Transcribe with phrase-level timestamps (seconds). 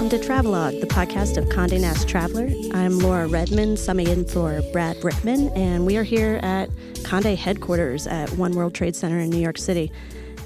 [0.00, 2.48] welcome to Travelog, the podcast of Condé Nast Traveler.
[2.72, 6.70] I'm Laura Redman, summing in for Brad Brickman, and we are here at
[7.02, 9.92] Condé headquarters at One World Trade Center in New York City.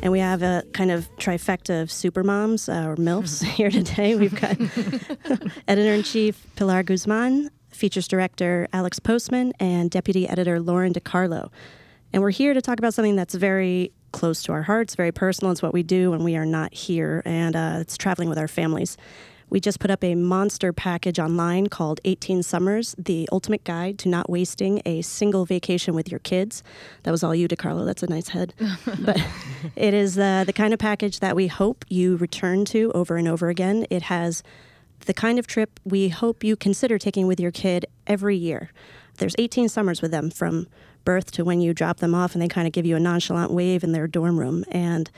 [0.02, 4.16] And we have a kind of trifecta of supermoms uh, or MILFs here today.
[4.16, 4.58] We've got
[5.68, 11.48] editor in chief Pilar Guzman, features director Alex Postman, and deputy editor Lauren DiCarlo.
[12.12, 15.52] And we're here to talk about something that's very close to our hearts, very personal.
[15.52, 18.48] It's what we do when we are not here, and uh, it's traveling with our
[18.48, 18.96] families.
[19.50, 24.08] We just put up a monster package online called 18 Summers, the ultimate guide to
[24.08, 26.62] not wasting a single vacation with your kids.
[27.04, 27.84] That was all you, DiCarlo.
[27.84, 28.54] That's a nice head.
[29.00, 29.20] but
[29.76, 33.28] it is uh, the kind of package that we hope you return to over and
[33.28, 33.86] over again.
[33.90, 34.42] It has
[35.06, 38.70] the kind of trip we hope you consider taking with your kid every year.
[39.18, 40.66] There's 18 summers with them from
[41.04, 43.52] birth to when you drop them off, and they kind of give you a nonchalant
[43.52, 44.64] wave in their dorm room.
[44.70, 45.10] And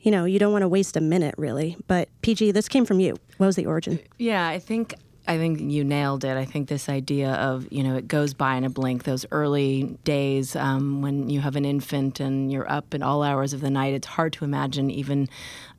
[0.00, 1.76] you know, you don't want to waste a minute really.
[1.86, 3.16] But PG, this came from you.
[3.36, 4.00] What was the origin?
[4.18, 4.94] Yeah, I think
[5.28, 6.38] I think you nailed it.
[6.38, 9.04] I think this idea of, you know, it goes by in a blink.
[9.04, 13.52] Those early days um, when you have an infant and you're up at all hours
[13.52, 15.28] of the night, it's hard to imagine even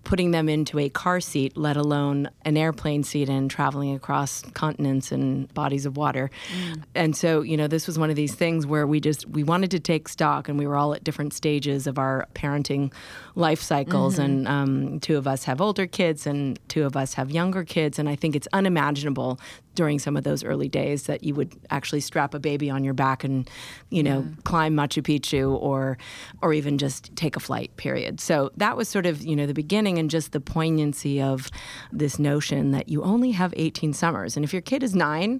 [0.10, 5.12] putting them into a car seat, let alone an airplane seat and traveling across continents
[5.12, 6.32] and bodies of water.
[6.52, 6.84] Mm.
[6.96, 9.70] And so, you know, this was one of these things where we just we wanted
[9.70, 12.92] to take stock, and we were all at different stages of our parenting
[13.36, 14.16] life cycles.
[14.16, 14.24] Mm-hmm.
[14.24, 18.00] And um, two of us have older kids, and two of us have younger kids.
[18.00, 19.40] And I think it's unimaginable
[19.80, 22.94] during some of those early days that you would actually strap a baby on your
[22.94, 23.50] back and
[23.90, 24.36] you know yeah.
[24.44, 25.98] climb Machu Picchu or
[26.42, 28.20] or even just take a flight period.
[28.20, 31.50] So that was sort of you know the beginning and just the poignancy of
[31.94, 34.36] this notion that you only have 18 summers.
[34.36, 35.40] And if your kid is 9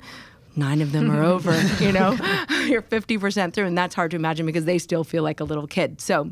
[0.56, 2.12] nine of them are over you know
[2.66, 3.66] you're 50% through.
[3.66, 6.00] And that's hard to imagine because they still feel like a little kid.
[6.00, 6.32] So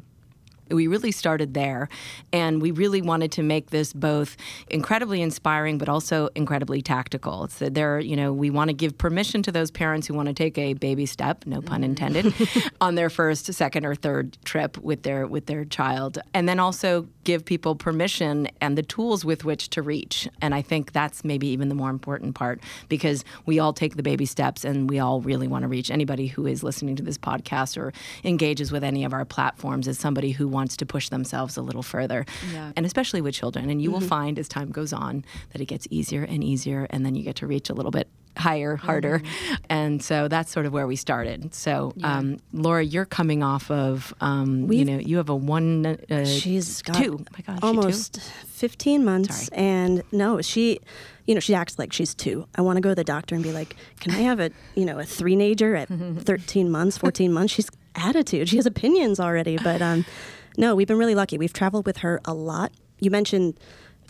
[0.69, 1.89] we really started there.
[2.31, 4.37] And we really wanted to make this both
[4.69, 7.45] incredibly inspiring but also incredibly tactical.
[7.45, 10.27] It's that there you know we want to give permission to those parents who want
[10.27, 11.85] to take a baby step no pun mm.
[11.85, 12.33] intended
[12.81, 16.19] on their first second or third trip with their with their child.
[16.33, 20.27] And then also give people permission and the tools with which to reach.
[20.41, 24.03] And i think that's maybe even the more important part because we all take the
[24.03, 27.17] baby steps and we all really want to reach anybody who is listening to this
[27.17, 31.55] podcast or engages with any of our platforms as somebody who wants to push themselves
[31.57, 32.25] a little further.
[32.51, 32.71] Yeah.
[32.75, 33.69] And especially with children.
[33.69, 34.01] And you mm-hmm.
[34.01, 37.23] will find as time goes on that it gets easier and easier, and then you
[37.23, 38.07] get to reach a little bit
[38.37, 39.19] higher, harder.
[39.19, 39.55] Mm-hmm.
[39.69, 41.53] And so that's sort of where we started.
[41.53, 42.17] So, yeah.
[42.17, 46.81] um, Laura, you're coming off of, um, you know, you have a one, uh, she's
[46.81, 47.19] got two.
[47.19, 49.47] Oh my God, almost 15 months.
[49.47, 49.57] Sorry.
[49.57, 50.79] And no, she,
[51.25, 52.47] you know, she acts like she's two.
[52.55, 54.85] I want to go to the doctor and be like, can I have a, you
[54.85, 57.53] know, a three-nager at 13 months, 14 months?
[57.53, 58.49] She's attitude.
[58.49, 59.57] She has opinions already.
[59.57, 60.05] But um,
[60.57, 61.37] no, we've been really lucky.
[61.37, 62.73] We've traveled with her a lot.
[62.99, 63.59] You mentioned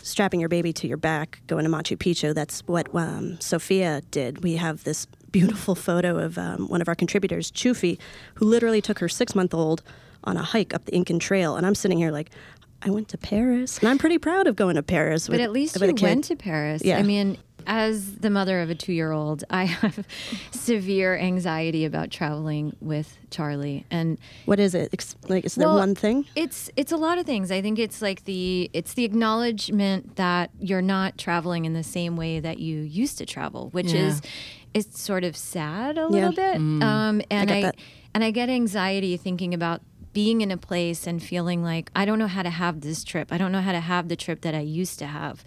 [0.01, 2.33] strapping your baby to your back, going to Machu Picchu.
[2.33, 4.43] That's what um, Sophia did.
[4.43, 7.99] We have this beautiful photo of um, one of our contributors, Chufi,
[8.35, 9.83] who literally took her six month old
[10.23, 11.55] on a hike up the Incan Trail.
[11.55, 12.31] And I'm sitting here like,
[12.81, 15.27] I went to Paris, and I'm pretty proud of going to Paris.
[15.27, 16.83] With, but at least you went to Paris.
[16.83, 16.99] Yeah.
[16.99, 20.07] I mean, as the mother of a two year old, I have
[20.51, 23.85] severe anxiety about traveling with Charlie.
[23.91, 24.89] And what is it?
[25.27, 26.25] Like, is there well, one thing?
[26.35, 27.51] It's it's a lot of things.
[27.51, 32.15] I think it's like the it's the acknowledgement that you're not traveling in the same
[32.15, 34.07] way that you used to travel, which yeah.
[34.07, 34.21] is
[34.73, 36.53] it's sort of sad a little yeah.
[36.53, 36.61] bit.
[36.61, 36.83] Mm.
[36.83, 37.71] Um, and I, I
[38.13, 39.81] and I get anxiety thinking about
[40.13, 43.31] being in a place and feeling like I don't know how to have this trip.
[43.31, 45.43] I don't know how to have the trip that I used to have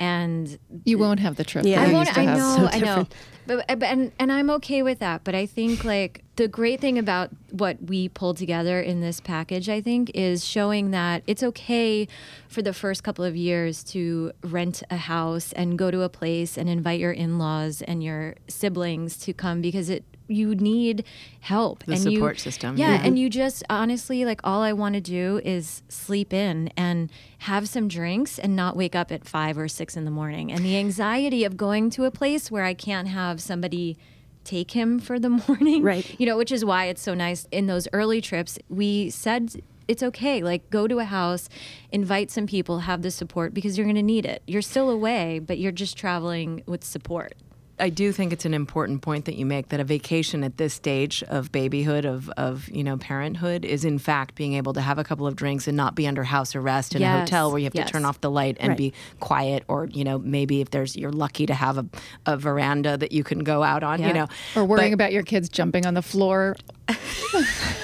[0.00, 1.64] and you won't have the trip.
[1.64, 2.16] Yeah, I won't.
[2.16, 2.56] I know.
[2.56, 3.06] So I know.
[3.46, 5.24] But, but and and I'm okay with that.
[5.24, 9.68] But I think like the great thing about what we pulled together in this package,
[9.68, 12.06] I think, is showing that it's okay
[12.48, 16.56] for the first couple of years to rent a house and go to a place
[16.56, 21.04] and invite your in-laws and your siblings to come because it you need
[21.40, 24.72] help the and support you, system yeah, yeah, and you just honestly like all i
[24.72, 29.26] want to do is sleep in and have some drinks and not wake up at
[29.26, 32.64] five or six in the morning and the anxiety of going to a place where
[32.64, 33.96] i can't have somebody
[34.44, 37.66] take him for the morning right you know which is why it's so nice in
[37.66, 39.54] those early trips we said
[39.88, 40.42] it's okay.
[40.42, 41.48] Like go to a house,
[41.90, 44.42] invite some people, have the support because you're going to need it.
[44.46, 47.34] You're still away, but you're just traveling with support.
[47.80, 50.74] I do think it's an important point that you make that a vacation at this
[50.74, 54.98] stage of babyhood, of, of you know parenthood, is in fact being able to have
[54.98, 57.14] a couple of drinks and not be under house arrest in yes.
[57.14, 57.86] a hotel where you have yes.
[57.86, 58.78] to turn off the light and right.
[58.78, 61.86] be quiet, or you know maybe if there's you're lucky to have a,
[62.26, 64.08] a veranda that you can go out on, yeah.
[64.08, 64.26] you know,
[64.56, 66.56] or worrying but, about your kids jumping on the floor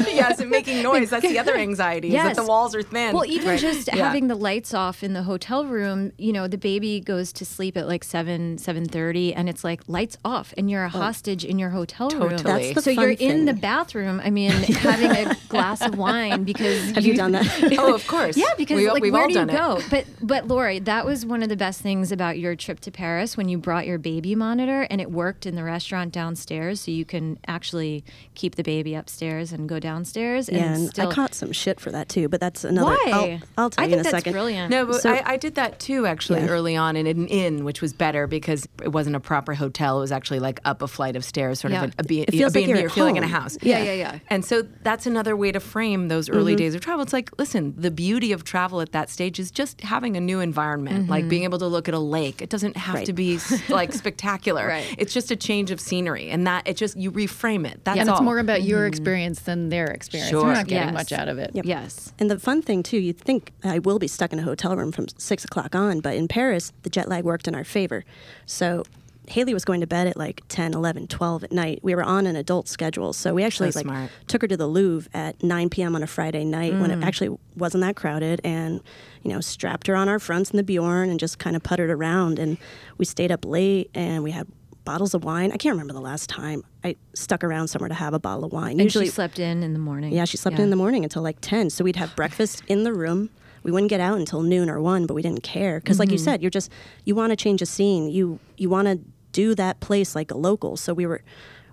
[0.00, 1.11] yes, and making noise.
[1.11, 2.08] That's the other anxiety.
[2.08, 2.31] Yes.
[2.31, 3.14] Is that the walls are thin.
[3.14, 3.61] Well, even right.
[3.61, 3.97] just yeah.
[3.97, 7.76] having the lights off in the hotel room, you know, the baby goes to sleep
[7.76, 10.99] at like seven, seven thirty, and it's like lights off, and you're a oh.
[10.99, 12.31] hostage in your hotel totally.
[12.31, 12.39] room.
[12.39, 12.75] Totally.
[12.75, 13.31] So you're thing.
[13.31, 14.21] in the bathroom.
[14.23, 17.75] I mean, having a glass of wine because have you, you done that?
[17.79, 18.37] oh, of course.
[18.37, 19.77] Yeah, because we, like, where do you go?
[19.77, 19.87] It.
[19.91, 23.37] But but Lori, that was one of the best things about your trip to Paris
[23.37, 27.05] when you brought your baby monitor and it worked in the restaurant downstairs, so you
[27.05, 28.05] can actually
[28.35, 30.49] keep the baby upstairs and go downstairs.
[30.49, 31.09] Yeah, and, still...
[31.09, 32.97] I caught some shit for that too, but that's another.
[33.05, 33.41] Why?
[33.57, 34.33] I'll, I'll tell I you in a second.
[34.33, 34.71] Brilliant.
[34.71, 36.49] No, but so, I, I, did that too actually yeah.
[36.49, 39.74] early on in an inn, which was better because it wasn't a proper hotel.
[39.75, 41.85] It was actually like up a flight of stairs, sort yeah.
[41.85, 43.59] of a, a, B, it feels a like you're, you're feeling in a house.
[43.62, 44.19] Yeah, yeah, yeah.
[44.29, 46.59] And so that's another way to frame those early mm-hmm.
[46.59, 47.03] days of travel.
[47.03, 50.41] It's like, listen, the beauty of travel at that stage is just having a new
[50.41, 51.11] environment, mm-hmm.
[51.11, 52.41] like being able to look at a lake.
[52.41, 53.06] It doesn't have right.
[53.06, 53.38] to be
[53.69, 54.67] like spectacular.
[54.67, 54.94] right.
[54.99, 57.85] It's just a change of scenery, and that it just you reframe it.
[57.85, 58.17] That's yeah, and all.
[58.17, 58.88] it's more about your mm-hmm.
[58.88, 60.31] experience than their experience.
[60.31, 60.44] Sure.
[60.44, 60.94] You're not getting yes.
[60.94, 61.50] much out of it.
[61.55, 61.65] Yep.
[61.65, 62.12] Yes.
[62.19, 64.93] And the fun thing too, you'd think I will be stuck in a hotel room
[64.93, 68.05] from six o'clock on, but in Paris, the jet lag worked in our favor.
[68.47, 68.85] So
[69.29, 71.81] Haley was going to bed at like 10, 11, 12 at night.
[71.82, 73.12] We were on an adult schedule.
[73.12, 74.11] So we actually so like smart.
[74.26, 75.94] took her to the Louvre at 9 p.m.
[75.94, 76.81] on a Friday night mm.
[76.81, 77.05] when it mm.
[77.05, 78.81] actually wasn't that crowded and,
[79.23, 81.91] you know, strapped her on our fronts in the Bjorn and just kind of puttered
[81.91, 82.38] around.
[82.38, 82.59] And
[82.99, 84.47] we stayed up late and we had
[84.85, 85.50] bottles of wine.
[85.53, 88.53] I can't remember the last time I stuck around somewhere to have a bottle of
[88.53, 88.73] wine.
[88.73, 90.12] And Usually, she slept in in the morning.
[90.12, 90.65] Yeah, she slept yeah.
[90.65, 91.71] in, the morning until like 10.
[91.71, 93.31] So we'd have breakfast in the room
[93.65, 96.00] we wouldn't get out until noon or one, but we didn't care because, mm-hmm.
[96.00, 96.25] like you mm-hmm.
[96.25, 96.71] said, you're just
[97.05, 98.09] you want to change a scene.
[98.09, 99.00] You you want to
[99.35, 100.79] do that place like a local.
[100.79, 101.21] So we were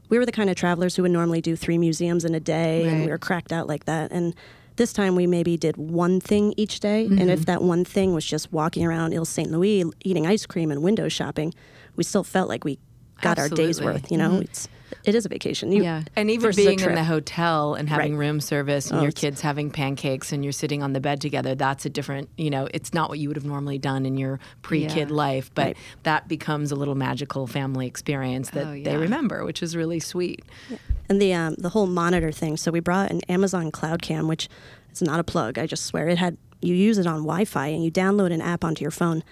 [0.10, 2.84] we were the kind of travelers who would normally do three museums in a day,
[2.84, 2.92] right.
[2.92, 4.12] and we were cracked out like that.
[4.12, 4.36] And
[4.76, 7.18] this time we maybe did one thing each day, mm-hmm.
[7.18, 10.70] and if that one thing was just walking around Ile Saint Louis, eating ice cream
[10.70, 11.54] and window shopping,
[11.96, 12.78] we still felt like we
[13.22, 13.64] got Absolutely.
[13.64, 14.12] our day's worth.
[14.12, 14.42] You know, mm-hmm.
[14.42, 14.68] it's
[15.04, 15.72] it is a vacation.
[15.72, 18.26] You, yeah, and even being in the hotel and having right.
[18.26, 21.56] room service and oh, your kids having pancakes and you're sitting on the bed together.
[21.56, 22.30] That's a different.
[22.38, 25.16] You know, it's not what you would have normally done in your pre-kid yeah.
[25.16, 25.78] life, but right.
[26.04, 28.84] that becomes a little magical family experience that oh, yeah.
[28.84, 30.44] they remember, which is really sweet.
[30.70, 30.78] Yeah.
[31.10, 32.58] And the um, the whole monitor thing.
[32.58, 34.50] So we brought an Amazon Cloud Cam, which
[34.92, 35.58] is not a plug.
[35.58, 36.38] I just swear it had.
[36.62, 39.24] You use it on Wi-Fi and you download an app onto your phone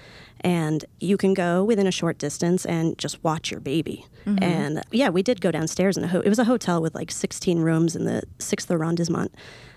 [0.41, 4.05] and you can go within a short distance and just watch your baby.
[4.25, 4.43] Mm-hmm.
[4.43, 7.11] And yeah, we did go downstairs in a ho- it was a hotel with like
[7.11, 9.33] 16 rooms in the sixth arrondissement.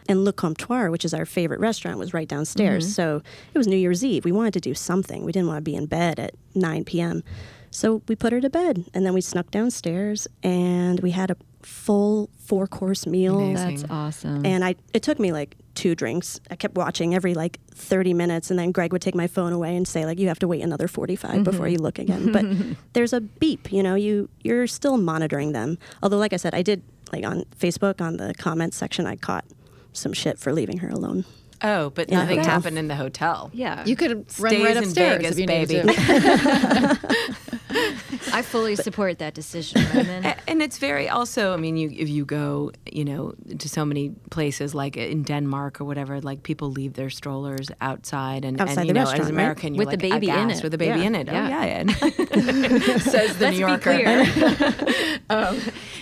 [0.09, 2.85] And Le Comptoir, which is our favorite restaurant, was right downstairs.
[2.85, 2.93] Mm-hmm.
[2.93, 3.23] So
[3.55, 4.25] it was New Year's Eve.
[4.25, 5.25] We wanted to do something.
[5.25, 7.23] We didn't want to be in bed at 9 p.m.
[7.71, 11.37] So we put her to bed, and then we snuck downstairs, and we had a
[11.63, 13.39] full four course meal.
[13.39, 13.77] Amazing.
[13.77, 14.45] That's awesome.
[14.45, 16.41] And I it took me like two drinks.
[16.51, 19.77] I kept watching every like 30 minutes and then Greg would take my phone away
[19.77, 21.43] and say like you have to wait another 45 mm-hmm.
[21.43, 22.33] before you look again.
[22.33, 22.45] But
[22.93, 25.79] there's a beep, you know, you you're still monitoring them.
[26.03, 26.83] Although like I said, I did
[27.13, 29.45] like on Facebook on the comments section I caught
[29.93, 31.25] some shit for leaving her alone.
[31.65, 33.51] Oh, but yeah, nothing happened in the hotel.
[33.53, 33.85] Yeah.
[33.85, 35.83] You could run right upstairs Vegas, if you baby.
[37.73, 38.37] needed to.
[38.37, 40.25] I fully support that decision, Roman.
[40.47, 41.53] And it's very also.
[41.53, 45.81] I mean, you if you go, you know, to so many places like in Denmark
[45.81, 49.25] or whatever, like people leave their strollers outside, and, outside and you the know, restaurant,
[49.25, 49.77] as American, right?
[49.77, 51.07] you're with like the baby in it, with the baby yeah.
[51.07, 51.27] in it.
[51.27, 51.45] Yeah.
[51.45, 52.99] Oh yeah, yeah.
[52.99, 53.97] says the Let's New Yorker.
[53.97, 55.19] Be clear.
[55.31, 55.59] um,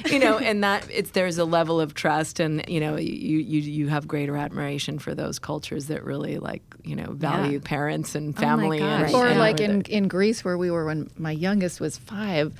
[0.06, 3.60] you know, and that it's there's a level of trust, and you know, you you
[3.60, 7.64] you have greater admiration for those cultures that really like you know value yeah.
[7.64, 11.10] parents and Oh family, and, or and like in in Greece where we were when
[11.16, 12.54] my youngest was five.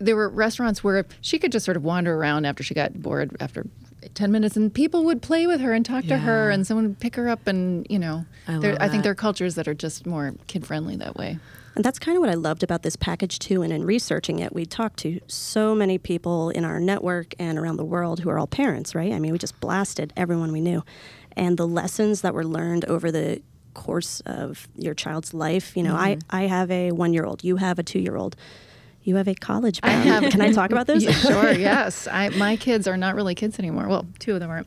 [0.00, 3.36] There were restaurants where she could just sort of wander around after she got bored
[3.38, 3.66] after
[4.14, 7.00] 10 minutes and people would play with her and talk to her and someone would
[7.00, 9.74] pick her up and you know I there- I think there are cultures that are
[9.74, 11.38] just more kid friendly that way
[11.74, 13.60] And that's kind of what I loved about this package too.
[13.62, 17.76] And in researching it, we talked to so many people in our network and around
[17.76, 19.12] the world who are all parents, right?
[19.12, 20.82] I mean, we just blasted everyone we knew.
[21.36, 23.42] And the lessons that were learned over the
[23.84, 27.56] course of your child's life, you know, I, I have a one year old, you
[27.56, 28.34] have a two year old,
[29.02, 30.32] you have a college bound.
[30.32, 31.04] Can I talk about this?
[31.22, 34.66] Sure yes I, my kids are not really kids anymore well two of them aren't.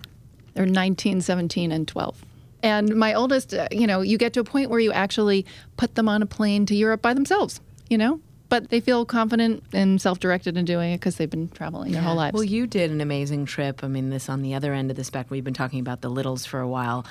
[0.54, 2.24] they're 19 17 and 12
[2.64, 5.46] and my oldest uh, you know you get to a point where you actually
[5.78, 9.64] put them on a plane to europe by themselves you know but they feel confident
[9.74, 12.90] and self-directed in doing it because they've been traveling their whole lives Well, you did
[12.90, 13.84] an amazing trip.
[13.84, 15.36] I mean, this on the other end of the spectrum.
[15.36, 17.06] We've been talking about the littles for a while.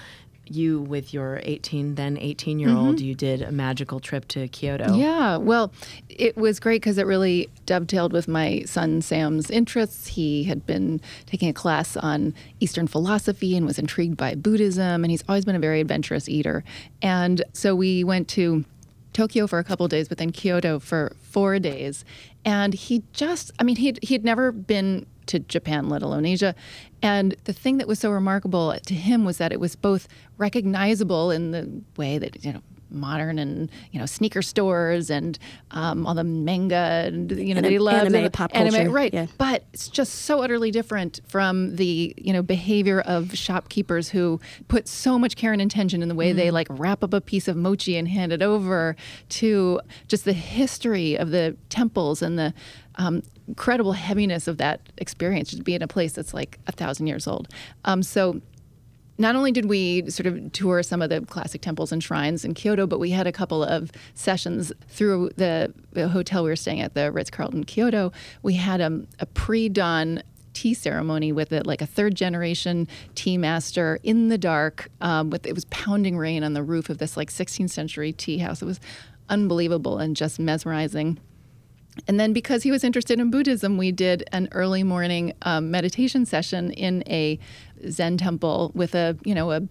[0.50, 3.04] You, with your 18, then 18 year old, mm-hmm.
[3.04, 4.94] you did a magical trip to Kyoto.
[4.94, 5.72] Yeah, well,
[6.08, 10.08] it was great because it really dovetailed with my son Sam's interests.
[10.08, 15.10] He had been taking a class on Eastern philosophy and was intrigued by Buddhism, and
[15.10, 16.64] he's always been a very adventurous eater.
[17.02, 18.64] And so we went to
[19.12, 22.04] Tokyo for a couple of days, but then Kyoto for four days.
[22.44, 26.54] And he just, I mean, he'd, he'd never been to Japan, let alone Asia.
[27.02, 31.30] And the thing that was so remarkable to him was that it was both recognizable
[31.30, 35.38] in the way that you know modern and you know sneaker stores and
[35.72, 38.90] um, all the manga and you know that he loves anime, and- pop anime, culture,
[38.90, 39.26] right yeah.
[39.36, 44.88] but it's just so utterly different from the you know behavior of shopkeepers who put
[44.88, 46.38] so much care and intention in the way Mm-hmm.
[46.38, 48.96] they like wrap up a piece of mochi and hand it over
[49.28, 52.54] to just the history of the temples and the
[52.98, 57.06] um, incredible heaviness of that experience to be in a place that's like a thousand
[57.06, 57.48] years old
[57.84, 58.40] um, so
[59.18, 62.54] not only did we sort of tour some of the classic temples and shrines in
[62.54, 66.80] Kyoto, but we had a couple of sessions through the, the hotel we were staying
[66.80, 68.12] at, the Ritz Carlton Kyoto.
[68.42, 72.86] We had um, a pre dawn tea ceremony with it, like a third generation
[73.16, 74.88] tea master in the dark.
[75.00, 78.38] Um, with it was pounding rain on the roof of this like 16th century tea
[78.38, 78.62] house.
[78.62, 78.80] It was
[79.28, 81.18] unbelievable and just mesmerizing.
[82.06, 86.24] And then, because he was interested in Buddhism, we did an early morning um, meditation
[86.24, 87.38] session in a
[87.88, 89.62] Zen temple with a, you know, a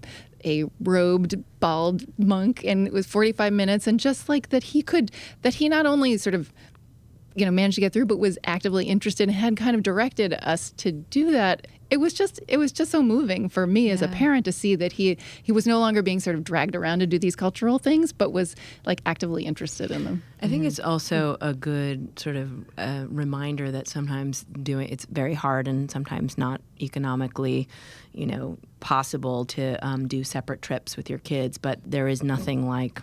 [0.46, 3.88] a robed bald monk, and it was 45 minutes.
[3.88, 6.54] And just like that, he could that he not only sort of
[7.38, 10.34] you know managed to get through but was actively interested and had kind of directed
[10.42, 14.02] us to do that it was just it was just so moving for me as
[14.02, 17.00] a parent to see that he he was no longer being sort of dragged around
[17.00, 20.80] to do these cultural things but was like actively interested in them I think it's
[20.80, 26.38] also a good sort of uh, reminder that sometimes doing it's very hard and sometimes
[26.38, 27.68] not economically,
[28.14, 31.58] you know, possible to um, do separate trips with your kids.
[31.58, 33.02] But there is nothing like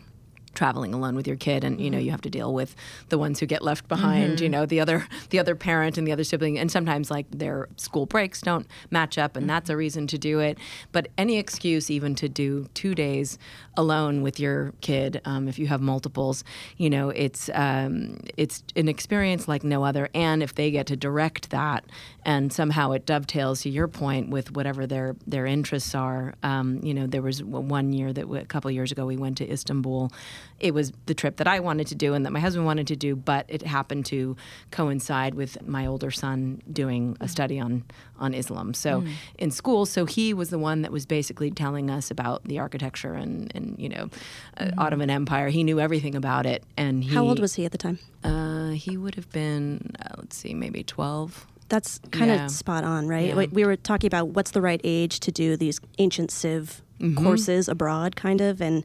[0.54, 2.74] traveling alone with your kid and you know you have to deal with
[3.08, 6.12] the ones who get left behind you know the other the other parent and the
[6.12, 6.58] other sibling.
[6.58, 10.40] And sometimes like their school breaks don't match up and that's a reason to do
[10.40, 10.58] it.
[10.92, 13.38] But any excuse even to do two days
[13.76, 16.44] alone with your kid um, if you have multiples
[16.76, 20.08] you know it's um, it's an experience like no other.
[20.14, 21.84] And if they get to direct that
[22.24, 26.94] and somehow it dovetails to your point with whatever their their interests are um, you
[26.94, 30.12] know there was one year that a couple years ago we went to Istanbul
[30.60, 32.96] it was the trip that I wanted to do and that my husband wanted to
[32.96, 34.36] do, but it happened to
[34.70, 37.84] coincide with my older son doing a study on
[38.18, 38.74] on Islam.
[38.74, 39.04] So
[39.38, 43.14] in school, so he was the one that was basically telling us about the architecture
[43.14, 44.08] and and you know,
[44.56, 45.48] uh, Ottoman Empire.
[45.48, 47.98] He knew everything about it, and he, How old was he at the time?
[48.22, 51.46] Uh, he would have been uh, let's see, maybe twelve.
[51.70, 53.28] That's kind of spot on, right?
[53.28, 53.36] Yeah.
[53.36, 57.24] We- We were talking about what's the right age to do these ancient civ Mm-hmm.
[57.24, 58.62] courses abroad, kind of.
[58.62, 58.84] And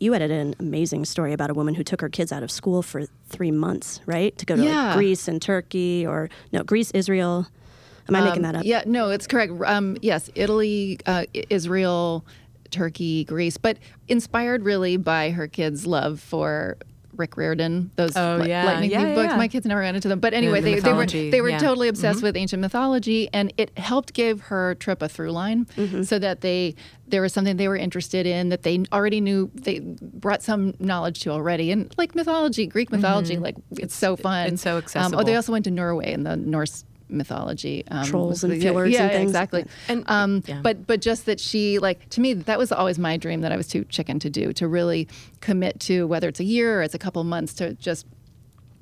[0.00, 2.82] you had an amazing story about a woman who took her kids out of school
[2.82, 4.36] for three months, right?
[4.38, 4.86] To go to Yeah.
[4.88, 7.46] like Greece and Turkey, or no, Greece, Israel.
[8.08, 8.64] Am I making Um, that up?
[8.64, 9.52] Yeah, no, it's correct.
[9.66, 12.24] Um, yes, Italy, uh, Israel,
[12.70, 13.76] Turkey, Greece, but
[14.08, 16.76] inspired really by her kids' love for
[17.18, 18.64] Rick Riordan, those Oh, li- yeah.
[18.64, 19.30] lightning Yeah, thief books.
[19.32, 19.36] yeah.
[19.36, 21.56] My kids never got into them, but anyway, the they, they were they were yeah.
[21.58, 21.66] Mm-hmm.
[21.66, 26.02] totally obsessed with ancient mythology, and it helped give her trip a through line, Mm-hmm.
[26.04, 26.74] so that they
[27.08, 31.20] there was something they were interested in that they already knew they brought some knowledge
[31.20, 34.46] to already, and like mythology, Greek mythology, like it's, so fun.
[34.46, 34.54] Mm-hmm.
[34.54, 38.44] it's so Um, oh, they also went to Norway and the Norse mythology um, Trolls
[38.44, 39.30] and yeah, yeah, and things.
[39.30, 40.60] exactly And- um, yeah.
[40.62, 43.56] but but just that she like to me that was always my dream that i
[43.56, 45.08] was too chicken to do to really
[45.40, 48.06] commit to whether it's a year or it's a couple months to just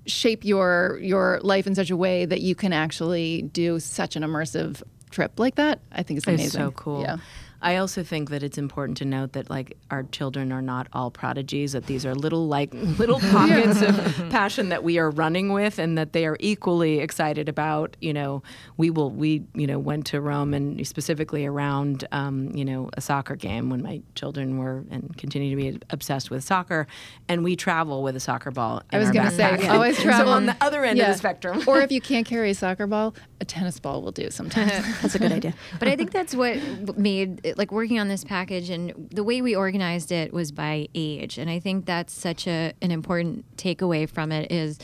[0.06, 4.22] shape your your life in such a way that you can actually do such an
[4.22, 7.00] immersive trip like that i think it's amazing It's so cool.
[7.02, 7.16] yeah
[7.62, 11.10] I also think that it's important to note that like our children are not all
[11.10, 11.72] prodigies.
[11.72, 13.96] That these are little like little pockets of
[14.30, 17.96] passion that we are running with, and that they are equally excited about.
[18.00, 18.42] You know,
[18.76, 23.00] we will we you know went to Rome and specifically around um, you know a
[23.00, 26.86] soccer game when my children were and continue to be obsessed with soccer,
[27.28, 28.82] and we travel with a soccer ball.
[28.92, 31.06] I was going to say, always travel So on the other end Yeah.
[31.10, 31.62] of the spectrum.
[31.66, 34.70] or if you can't carry a soccer ball, a tennis ball will do sometimes.
[35.02, 35.54] That's a good idea.
[35.78, 36.56] But I think that's what
[36.96, 41.38] made like working on this package and the way we organized it was by age,
[41.38, 44.78] and I think that's such a an important takeaway from it is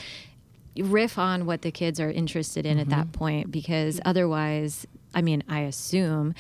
[0.77, 3.19] riff on what the kids are interested in at that mm-hmm.
[3.19, 6.35] point because otherwise, I mean, I assume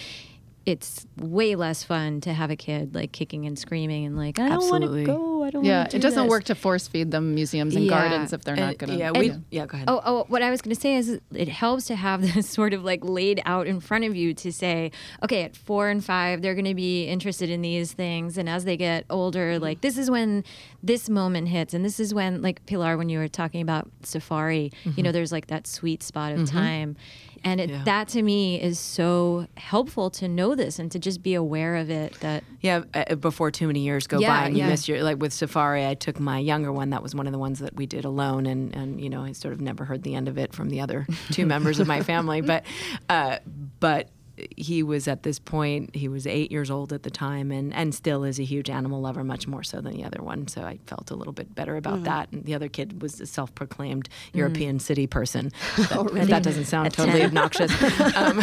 [0.64, 4.48] it's way less fun to have a kid like kicking and screaming and like I
[4.48, 5.04] don't want to Absolutely.
[5.42, 7.84] Go, I don't yeah want to it doesn't work to force feed them museums and
[7.84, 7.90] Yeah.
[7.90, 9.66] gardens if they're not going to yeah, we yeah.
[9.66, 9.88] Go ahead.
[9.88, 12.72] Oh, oh, what I was going to say is it helps to have this sort
[12.72, 14.90] of like laid out in front of you to say,
[15.22, 18.38] okay, at four and five, they're going to be interested in these things.
[18.38, 19.62] And as they get older, mm-hmm.
[19.62, 20.44] like this is when
[20.82, 21.74] this moment hits.
[21.74, 25.02] And this is when, like Pilar, when you were talking about safari, you mm-hmm.
[25.02, 26.56] know, there's like that sweet spot of mm-hmm.
[26.56, 26.96] time.
[27.44, 27.82] And it, Yeah.
[27.84, 31.90] that to me is so helpful to know this and to just be aware of
[31.90, 34.68] it that Yeah, uh, before too many years go Yeah, by and you yeah.
[34.68, 35.86] miss your like with Safari.
[35.86, 36.90] I took my younger one.
[36.90, 39.32] That was one of the ones that we did alone, and and you know I
[39.32, 42.02] sort of never heard the end of it from the other two members of my
[42.02, 42.40] family.
[42.40, 42.64] But
[43.08, 43.38] uh,
[43.80, 44.08] but
[44.56, 47.94] he was at this point he was eight years old at the time and and
[47.94, 50.48] still is a huge animal lover much more so than the other one.
[50.48, 52.32] So i felt a little bit better about that.
[52.32, 55.52] And the other kid was a self-proclaimed european city person.
[55.76, 57.28] But if that doesn't sound totally 10.
[57.28, 57.72] obnoxious.
[58.14, 58.42] Um,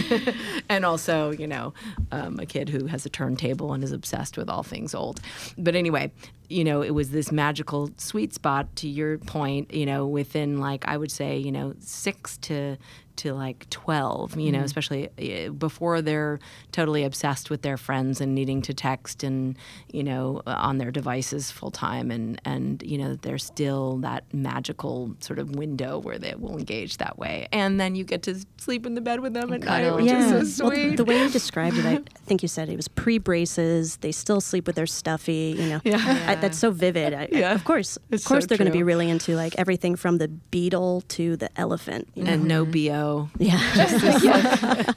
[0.68, 1.72] and also you know
[2.10, 5.20] um, a kid who has a turntable and is obsessed with all things old.
[5.56, 6.12] But anyway
[6.52, 10.86] you know it was this magical sweet spot to your point you know within like
[10.86, 12.76] i would say you know six to
[13.16, 14.64] to like 12 you know mm-hmm.
[14.64, 16.38] especially uh, before they're
[16.72, 19.56] totally obsessed with their friends and needing to text and
[19.92, 24.24] you know uh, on their devices full time and and you know there's still that
[24.32, 28.34] magical sort of window where they will engage that way and then you get to
[28.58, 29.96] sleep in the bed with them at night cuddle.
[29.96, 32.88] which is so Well, the way you described it, I think you said it was
[32.88, 33.96] pre braces.
[33.98, 35.54] They still sleep with their stuffy.
[35.58, 36.24] You know, Yeah.
[36.26, 37.14] I, that's so vivid.
[37.14, 37.54] I, I- Yeah.
[37.54, 40.18] of course, It's of course, so they're going to be really into like everything from
[40.18, 42.08] the beetle to the elephant.
[42.14, 42.32] You know?
[42.32, 42.88] and no mm-hmm.
[42.88, 43.01] bo
[43.38, 43.58] yeah.
[43.74, 44.00] Just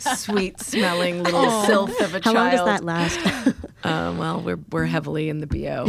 [0.06, 3.56] this sweet smelling little sylph of a How child long does that last?
[3.86, 5.86] Um, well, we're we're heavily in the bo.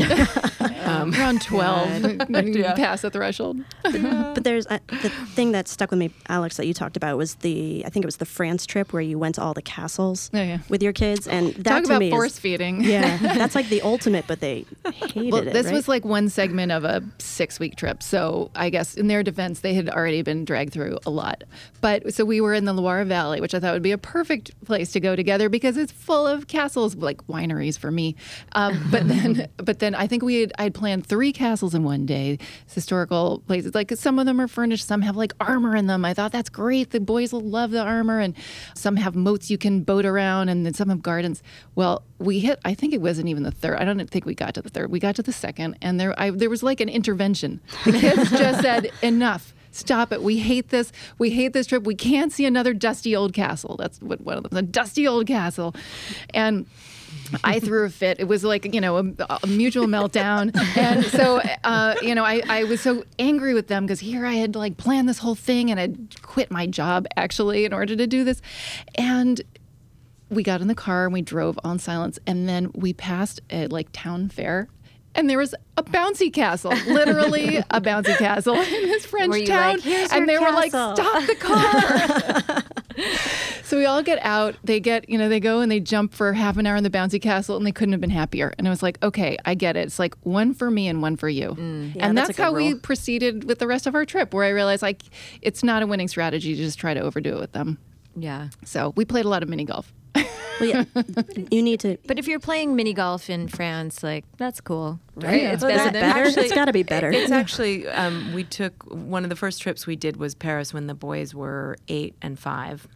[0.85, 2.05] um, Around 12,
[2.45, 2.75] you Yeah.
[2.75, 3.57] pass the threshold.
[3.83, 7.37] but there's uh, the thing that stuck with me, Alex, that you talked about was
[7.37, 10.31] the I think it was the France trip where you went to all the castles
[10.35, 10.59] Oh, yeah.
[10.69, 12.85] with your kids, and that Talk to about me force is feeding.
[12.85, 14.27] yeah, that's like the ultimate.
[14.27, 15.55] But they hated Well, it.
[15.55, 15.75] this right?
[15.75, 18.03] was like one segment of a six week trip.
[18.03, 21.45] So I guess in their defense, they had already been dragged through a lot.
[21.81, 24.53] But so we were in the Loire Valley, which I thought would be a perfect
[24.65, 28.17] place to go together because it's full of castles, like wineries for me.
[28.53, 32.07] Um, but then, but then I think we had I'd planned three castles in one
[32.07, 32.39] day,
[32.73, 33.75] historical places.
[33.75, 36.05] Like some of them are furnished, some have like armor in them.
[36.05, 36.91] I thought that's great.
[36.91, 38.35] The boys will love the armor, and
[38.75, 41.43] some have moats you can boat around, and then some have gardens.
[41.75, 42.59] Well, we hit.
[42.65, 43.79] I think it wasn't even the third.
[43.79, 44.91] I don't think we got to the third.
[44.91, 47.61] We got to the second, and there I, there was like an intervention.
[47.85, 49.53] The kids just said enough.
[49.77, 50.23] Stop it.
[50.23, 50.93] We hate this.
[51.19, 51.85] We hate this trip.
[51.85, 53.77] We can't see another dusty old castle.
[53.77, 55.75] That's what one of them, a dusty old castle.
[56.31, 56.67] And
[57.45, 58.21] I threw a fit.
[58.21, 60.57] It was like, you know, a, a mutual meltdown.
[60.77, 64.35] And so, uh, you know, I, I was so angry with them because here I
[64.35, 68.07] had like planned this whole thing and I'd quit my job actually in order to
[68.07, 68.41] do this.
[68.95, 69.41] And
[70.31, 72.19] we got in the car and we drove on silence.
[72.27, 74.69] And then we passed a like town fair.
[75.17, 79.81] And there was a bouncy castle, literally a bouncy castle in this French Were town.
[79.85, 82.63] like, and they were like, stop the car.
[83.67, 84.55] So we all get out.
[84.63, 86.91] They get, you know, they go and they jump for half an hour in the
[86.91, 88.55] bouncy castle, and they couldn't have been happier.
[88.59, 89.81] And I was like, okay, I get it.
[89.81, 91.57] It's like one for me and one for you.
[91.59, 94.51] Yeah, and that's that's, how we proceeded with the rest of our trip, where I
[94.51, 95.03] realized like
[95.43, 97.79] it's not a winning strategy to just try to overdo it with them.
[98.15, 98.51] Yeah.
[98.65, 99.93] So we played a lot of mini golf.
[100.59, 100.85] Well, yeah,
[101.51, 101.99] you need to.
[102.07, 105.43] But if you're playing mini golf in France, like that's cool, right?
[105.43, 105.53] Yeah.
[105.53, 106.29] It's Is better it than better?
[106.29, 107.11] Actually, it's got to be better.
[107.11, 110.87] It's actually um, we took one of the first trips we did was Paris when
[110.87, 112.89] the boys were eight and five,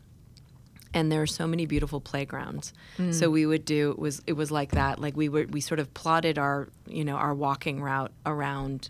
[0.95, 2.73] and there are so many beautiful playgrounds.
[3.13, 4.99] So we would do it was it was like that.
[4.99, 8.89] Like we were we sort of plotted our you know our walking route around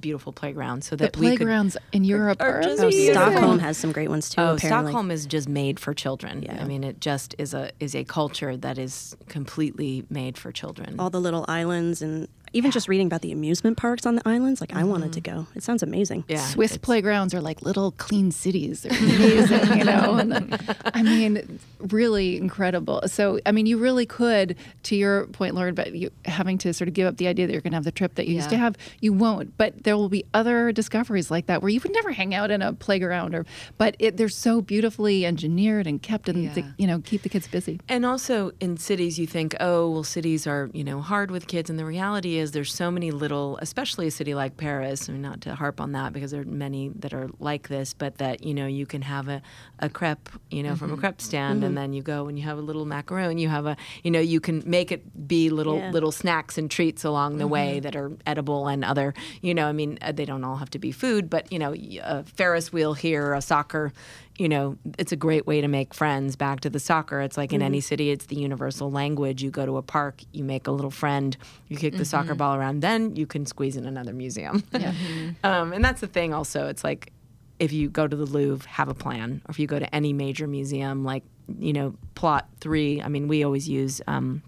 [0.00, 1.36] beautiful playgrounds so The that we could.
[1.38, 2.90] playgrounds in Europe are are, just oh.
[2.90, 4.40] Stockholm has some great ones too.
[4.40, 4.90] Oh, apparently.
[4.92, 6.42] Stockholm is just made for children.
[6.42, 6.60] Yeah.
[6.60, 10.96] I mean, it just is a is a culture that is completely made for children.
[10.98, 14.60] all the little islands and even just reading about the amusement parks on the islands.
[14.60, 15.40] Like I wanted to mm-hmm.
[15.40, 15.46] go.
[15.54, 16.24] It sounds amazing.
[16.26, 18.82] yeah, Swiss it's- playgrounds are like little clean cities.
[18.82, 20.16] They're amazing, you know.
[20.26, 23.02] And the- I mean, really incredible.
[23.06, 26.88] So, I mean, you really could, to your point, Lauren, but you having to sort
[26.88, 28.50] of give up the idea that you're going to have the trip that you used
[28.50, 28.76] to have.
[29.00, 29.56] You won't.
[29.58, 32.62] But there will be other discoveries like that where you would never hang out in
[32.62, 33.44] a playground, or
[33.76, 37.46] but it, they're so beautifully engineered and kept, and the, you know, keep the kids
[37.46, 37.80] busy.
[37.88, 41.68] And also in cities, you think, oh, well, cities are you know hard with kids,
[41.68, 45.08] and the reality is there's so many little, especially a city like Paris.
[45.08, 47.94] I mean, not to harp on that because there are many that are like this,
[47.94, 49.42] but that you know you can have a,
[49.78, 51.00] a crepe, you know, from a mm-hmm.
[51.00, 51.74] crepe stand, and mm-hmm.
[51.74, 53.38] then you go and you have a little macaron.
[53.38, 55.90] You have a, you know, you can make it be little Yeah.
[55.90, 57.82] little snacks and treats along the way mm-hmm.
[57.82, 60.78] that are edible and other, you know, I mean, uh, they don't all have to
[60.78, 63.92] be food, but you know, a Ferris wheel here, a soccer
[64.38, 66.36] you know, it's a great way to make friends.
[66.36, 69.42] Back to the soccer, it's like in any city, it's the universal language.
[69.42, 71.36] You go to a park, you make a little friend,
[71.68, 74.62] you kick the soccer ball around, then you can squeeze in another museum.
[75.44, 76.68] um, and that's the thing, also.
[76.68, 77.12] It's like
[77.58, 79.40] if you go to the Louvre, have a plan.
[79.46, 81.24] Or if you go to any major museum, like,
[81.58, 83.00] you know, plot three.
[83.00, 84.00] I mean, we always use.
[84.06, 84.42] Um,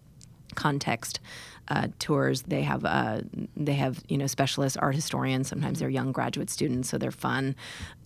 [0.55, 1.21] context
[1.69, 2.43] uh, tours.
[2.43, 3.21] They have uh,
[3.57, 5.49] they have you know specialist art historians.
[5.49, 7.55] Sometimes they're young graduate students, so they're fun.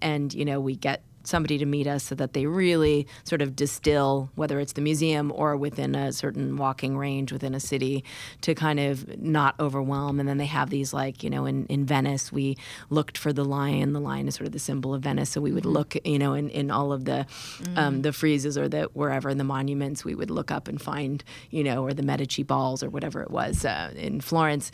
[0.01, 3.57] And you know we get somebody to meet us so that they really sort of
[3.57, 8.05] distill whether it's the museum or within a certain walking range within a city
[8.41, 11.85] to kind of not overwhelm and then they have these like you know in, in
[11.85, 12.57] venice we
[12.91, 15.53] looked for the lion the lion is sort of the symbol of venice so we
[15.53, 15.73] would mm-hmm.
[15.73, 17.27] look you know in, in all of the
[17.59, 17.79] mm.
[17.79, 21.25] um, the friezes or the wherever in the monuments we would look up and find
[21.51, 24.71] you know or the medici balls or whatever it was uh, in florence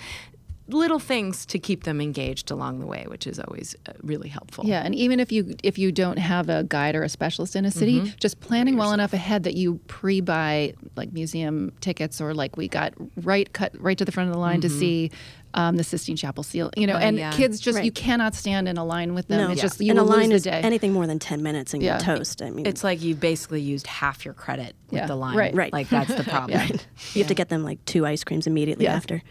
[0.68, 4.64] little things to keep them engaged along the way, which is always uh, really helpful.
[4.66, 7.64] Yeah, and even if you if you don't have a guide or a specialist in
[7.64, 8.16] a city, mm-hmm.
[8.20, 12.92] just planning well enough ahead that you pre-buy like museum tickets or like we got
[13.22, 14.68] right cut right to the front of the line mm-hmm.
[14.68, 15.10] to see
[15.54, 16.70] um, the Sistine Chapel seal.
[16.76, 17.32] You know, oh, and yeah.
[17.32, 17.84] kids just right.
[17.84, 19.38] you cannot stand in a line with them.
[19.38, 19.50] No.
[19.50, 19.68] It's yeah.
[19.68, 21.94] just you and will a line lose is anything more than ten minutes and yeah.
[21.94, 22.42] you're toast.
[22.42, 25.06] I mean, it's like you basically used half your credit with yeah.
[25.06, 25.36] the line.
[25.36, 25.72] Right, right.
[25.72, 26.60] Like that's the problem.
[27.14, 29.22] You have to get them like two ice creams immediately after.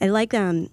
[0.00, 0.70] I like um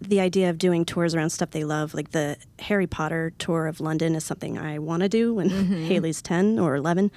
[0.00, 3.80] the idea of doing tours around stuff they love, like the Harry Potter tour of
[3.80, 5.84] London, is something I want to do when mm-hmm.
[5.84, 7.10] Haley's 10 or 11.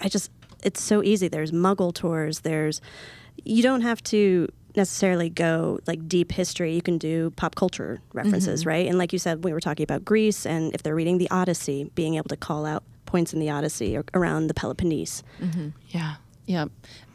[0.00, 0.30] I just,
[0.62, 1.28] it's so easy.
[1.28, 2.80] There's muggle tours, there's,
[3.44, 6.74] you don't have to necessarily go like deep history.
[6.74, 8.68] You can do pop culture references, mm-hmm.
[8.68, 8.86] right?
[8.86, 11.90] And like you said, we were talking about Greece, and if they're reading the Odyssey,
[11.94, 15.22] being able to call out points in the Odyssey or around the Peloponnese.
[15.40, 15.68] Mm-hmm.
[15.88, 16.16] Yeah.
[16.46, 16.66] Yeah.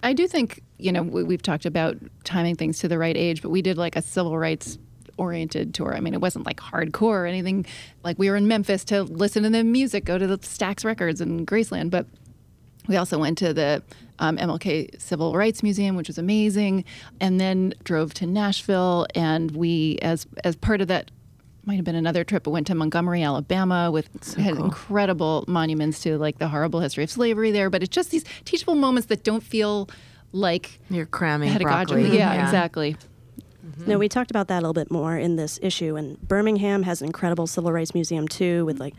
[0.04, 3.42] I do think, you know, we, have talked about timing things to the right age,
[3.42, 4.78] but we did like a civil rights
[5.18, 5.96] oriented tour.
[5.96, 7.66] I mean, it wasn't like hardcore or anything.
[8.04, 11.22] Like we were in Memphis to listen to the music, go to the Stax Records
[11.22, 12.08] in Graceland, but
[12.88, 13.84] we also went to the
[14.20, 16.86] um, MLK Civil Rights Museum, which was amazing,
[17.20, 19.08] and then drove to Nashville.
[19.16, 21.12] And we, as as part of that,
[21.66, 24.66] might have been another trip, but went to Montgomery, Alabama, with so had cool.
[24.66, 27.70] incredible monuments to like the horrible history of slavery there.
[27.70, 29.90] But it's just these teachable moments that don't feel
[30.32, 32.04] like you're cramming broccoli.
[32.04, 32.96] Yeah, yeah, exactly.
[33.66, 33.92] Mm-hmm.
[33.92, 35.96] No, we talked about that a little bit more in this issue.
[35.96, 38.96] And Birmingham has an incredible civil rights museum too, with like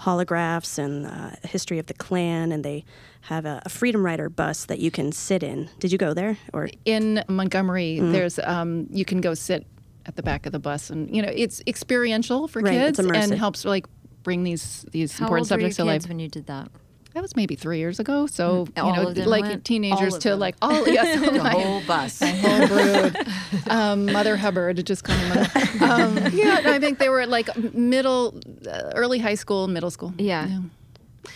[0.00, 2.84] holographs and uh, history of the Klan, and they
[3.22, 5.68] have a, a, Freedom Rider bus that you can sit in.
[5.78, 6.36] Did you go there?
[6.52, 8.12] Or in Montgomery, mm-hmm.
[8.12, 9.66] there's um, you can go sit
[10.04, 13.34] at the back of the bus, and you know it's experiential for right, kids and
[13.34, 13.86] helps like
[14.22, 16.08] bring these these How important subjects to life.
[16.08, 16.70] When you did that,
[17.16, 18.26] that was maybe three years ago.
[18.26, 18.86] So mm.
[18.86, 19.64] you know, like went?
[19.64, 23.16] teenagers to like all yes, the whole bus, the whole brood.
[23.68, 25.46] Um, Mother Hubbard just coming.
[25.80, 30.12] Um, yeah, I think they were like middle, uh, early high school, middle school.
[30.18, 30.46] Yeah.
[30.46, 31.30] yeah.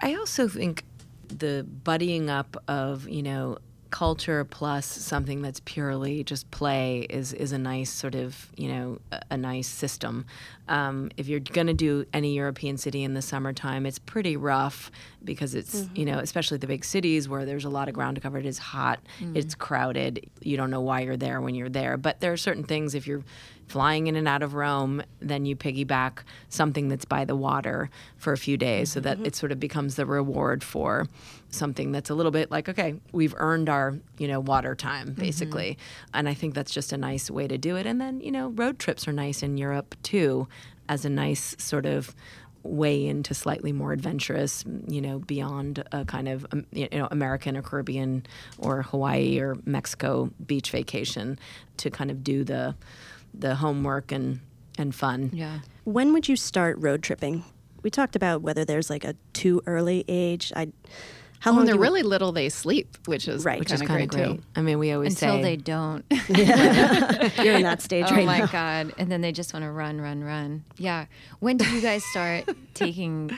[0.00, 0.84] I also think
[1.28, 3.58] the buddying up of you know
[3.92, 8.98] culture plus something that's purely just play is is a nice sort of you know
[9.12, 10.24] a, a nice system.
[10.66, 14.90] Um, if you're going to do any European city in the summertime, it's pretty rough
[15.22, 15.96] because it's mm-hmm.
[15.96, 18.38] you know especially the big cities where there's a lot of ground to cover.
[18.38, 19.36] It is hot, mm-hmm.
[19.36, 20.28] it's crowded.
[20.40, 21.96] You don't know why you're there when you're there.
[21.96, 23.22] But there are certain things if you're
[23.68, 28.32] flying in and out of Rome, then you piggyback something that's by the water for
[28.32, 29.26] a few days so that mm-hmm.
[29.26, 31.06] it sort of becomes the reward for
[31.50, 35.20] something that's a little bit like okay we've earned our you know water time mm-hmm.
[35.20, 36.10] basically mm-hmm.
[36.14, 38.48] and i think that's just a nice way to do it and then you know
[38.48, 40.48] road trips are nice in europe too
[40.88, 42.14] as a nice sort of
[42.62, 47.56] way into slightly more adventurous, you know, beyond a kind of um, you know American
[47.56, 48.24] or Caribbean
[48.58, 51.38] or Hawaii or Mexico beach vacation
[51.78, 52.74] to kind of do the
[53.34, 54.40] the homework and
[54.78, 55.30] and fun.
[55.32, 55.60] Yeah.
[55.84, 57.44] When would you start road tripping?
[57.82, 60.52] We talked about whether there's like a too early age.
[60.54, 60.68] I
[61.42, 61.58] how long?
[61.58, 64.42] When they're really little, they sleep, which is right, which is kind of great, too.
[64.54, 66.04] I mean, we always until say, they don't.
[66.28, 68.34] You're in that stage oh right now.
[68.34, 68.94] Oh my god!
[68.96, 70.62] And then they just want to run, run, run.
[70.78, 71.06] Yeah.
[71.40, 73.36] When did you guys start taking?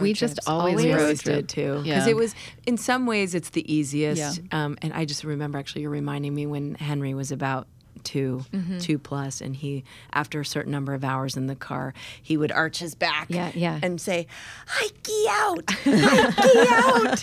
[0.00, 0.34] we trips?
[0.34, 2.08] just always, always road did too because yeah.
[2.08, 2.34] it was
[2.66, 4.64] in some ways it's the easiest yeah.
[4.64, 7.66] um, and i just remember actually you're reminding me when henry was about
[7.98, 8.78] 2 mm-hmm.
[8.78, 12.52] two plus, and he, after a certain number of hours in the car, he would
[12.52, 13.78] arch his back, yeah, yeah.
[13.82, 14.26] and say,
[14.66, 17.22] "Hikey out, hikey out."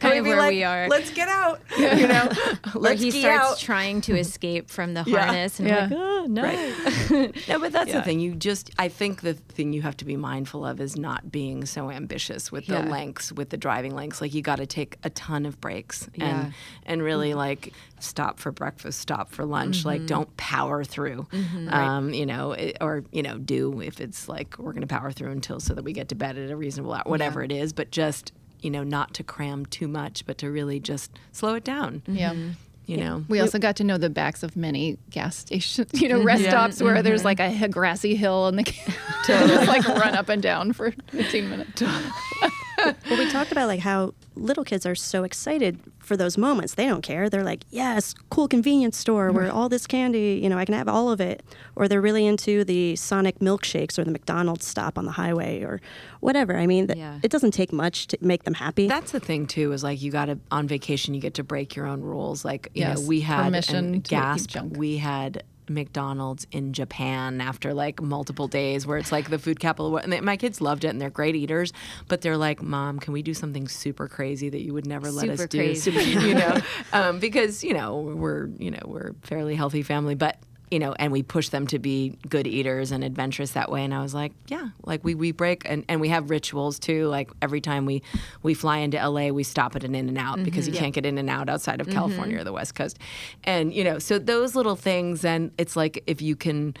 [0.00, 0.88] Kind of where like, we are.
[0.88, 1.60] Let's get out.
[1.78, 2.28] You know,
[2.74, 3.58] where he starts out.
[3.58, 5.84] trying to escape from the harness, yeah.
[5.84, 5.98] and yeah.
[5.98, 6.42] like, oh no.
[6.42, 7.48] Right.
[7.48, 7.98] no, but that's yeah.
[7.98, 8.20] the thing.
[8.20, 11.64] You just, I think the thing you have to be mindful of is not being
[11.64, 14.20] so ambitious with the lengths, with the driving lengths.
[14.20, 16.52] Like you got to take a ton of breaks and
[16.86, 17.38] and really mm-hmm.
[17.38, 19.67] like stop for breakfast, stop for lunch.
[19.76, 19.88] Mm-hmm.
[19.88, 21.26] Like don't power through.
[21.32, 21.68] Mm-hmm.
[21.68, 25.30] Um, you know, or you know, do if it's like we're going to power through
[25.30, 27.72] until so that we get to bed at a reasonable hour, whatever it is.
[27.72, 31.64] But just you know, not to cram too much, but to really just slow it
[31.64, 32.02] down.
[32.06, 32.32] Yeah.
[32.32, 32.50] Mm-hmm.
[32.86, 36.22] You know, we also got to know the backs of many gas stations, you know,
[36.22, 36.48] rest yeah.
[36.48, 37.04] stops where mm-hmm.
[37.04, 38.72] there's like a grassy hill and the to
[39.26, 41.82] just like run up and down for 15 minutes.
[41.82, 46.74] well, we talked about like how little kids are so excited for those moments.
[46.74, 47.28] They don't care.
[47.28, 50.88] They're like, yes, cool convenience store where all this candy, you know, I can have
[50.88, 51.42] all of it.
[51.76, 55.80] Or they're really into the Sonic milkshakes or the McDonald's stop on the highway or
[56.20, 56.56] whatever.
[56.56, 57.18] I mean, th- Yeah.
[57.22, 58.88] it doesn't take much to make them happy.
[58.88, 59.72] That's the thing too.
[59.72, 62.44] Is like you got to on vacation, you get to break your own rules.
[62.44, 64.50] Like you Yes, know, we had permission and gasp.
[64.50, 64.76] junk.
[64.76, 69.96] We had McDonald's in Japan after like multiple days, where it's like the food capital.
[69.96, 71.72] And they, my kids loved it, and they're great eaters.
[72.08, 75.28] But they're like, "Mom, can we do something super crazy that you would never let
[75.28, 75.90] us Super do?" crazy.
[75.90, 76.58] you know,
[76.92, 80.38] um, because you know we're you know we're a fairly healthy family, but
[80.70, 83.84] you know, and we push them to be good eaters and adventurous that way.
[83.84, 87.06] And I was like, yeah, like we, we break and, and we have rituals too.
[87.06, 88.02] Like every time we,
[88.42, 90.44] we fly into LA, we stop at an In and Out mm-hmm.
[90.44, 91.96] because you can't get In and Out outside of mm-hmm.
[91.96, 92.98] California or the West Coast.
[93.44, 95.24] And, you know, so those little things.
[95.24, 96.74] And it's like if you can,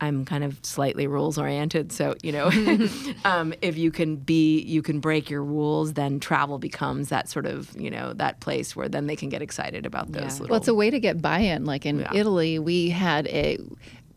[0.00, 1.92] I'm kind of slightly rules oriented.
[1.92, 2.50] So, you know,
[3.24, 7.46] um, if you can be, you can break your rules, then travel becomes that sort
[7.46, 10.30] of, you know, that place where then they can get excited about those Yeah.
[10.40, 10.46] little.
[10.48, 11.64] Well, it's a way to get buy-in.
[11.64, 12.12] Like in Yeah.
[12.14, 13.58] Italy, we had a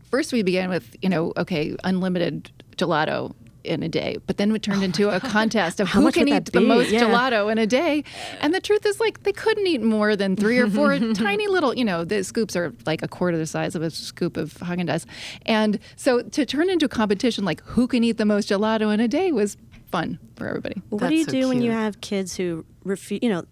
[0.10, 4.62] first we began with you know okay unlimited gelato in a day, but then it
[4.62, 7.02] turned into a contest of who can eat the most Yeah.
[7.04, 8.04] gelato in a day.
[8.42, 11.74] And the truth is, like they couldn't eat more than three or four tiny little.
[11.76, 14.88] You know, the scoops are like a quarter the size of a scoop of Haagen
[14.88, 15.06] Dazs,
[15.46, 19.00] and so to turn into a competition like who can eat the most gelato in
[19.00, 19.58] a day was
[19.92, 20.82] fun for everybody.
[20.90, 23.44] Well, what do you so do when you have kids who refuse, you know,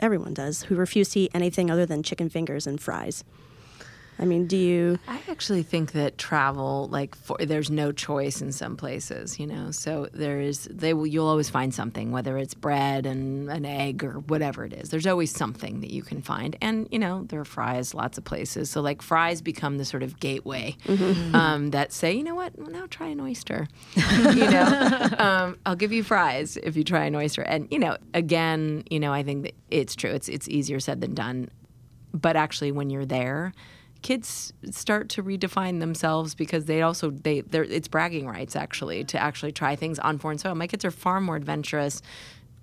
[0.00, 3.24] everyone does, who refuse to eat anything other than chicken fingers and fries?
[4.18, 4.98] I mean, do you.
[5.08, 9.70] I actually think that travel, like, for, there's no choice in some places, you know.
[9.70, 14.04] So there is, they will, you'll always find something, whether it's bread and an egg
[14.04, 14.90] or whatever it is.
[14.90, 18.24] There's always something that you can find, and you know, there are fries, lots of
[18.24, 18.70] places.
[18.70, 20.76] So like, fries become the sort of gateway
[21.34, 23.68] um, that say, you know what, well, now try an oyster.
[23.96, 27.42] you know, um, I'll give you fries if you try an oyster.
[27.42, 30.10] And you know, again, you know, I think that it's true.
[30.10, 31.50] It's it's easier said than done
[32.12, 33.52] but actually when you're there
[34.02, 39.18] kids start to redefine themselves because they also they they're it's bragging rights actually to
[39.18, 42.02] actually try things on foreign soil my kids are far more adventurous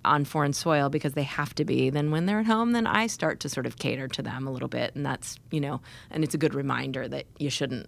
[0.04, 3.06] on foreign soil because they have to be than when they're at home then i
[3.06, 6.22] start to sort of cater to them a little bit and that's you know and
[6.24, 7.86] it's a good reminder that you shouldn't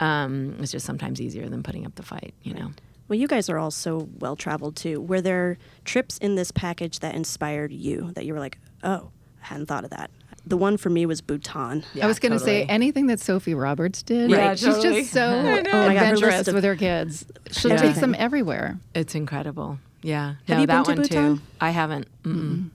[0.00, 2.70] um, it's just sometimes easier than putting up the fight you know
[3.08, 5.00] Well, you guys are all so well traveled too.
[5.00, 9.10] Were there trips in this package that inspired you that you were like, oh,
[9.42, 10.10] I hadn't thought of that?
[10.46, 11.84] The one for me was Bhutan.
[12.02, 14.30] I was going to say anything that Sophie Roberts did.
[14.30, 15.00] Yeah, She's totally.
[15.02, 17.24] just so Oh my God, her adventurous of- with her kids.
[17.50, 17.76] She Yeah.
[17.76, 18.78] takes them everywhere.
[18.94, 21.36] it's incredible yeah Have no, you been to one Bhutan?
[21.38, 22.68] too i haven't Mm-mm.